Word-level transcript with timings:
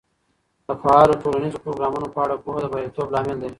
د 0.67 0.69
فعالو 0.81 1.19
ټولنیزو 1.23 1.63
پروګرامونو 1.65 2.07
په 2.13 2.19
اړه 2.25 2.35
پوهه 2.43 2.59
د 2.61 2.65
بریالیتوب 2.71 3.07
لامل 3.13 3.37
دی. 3.41 3.49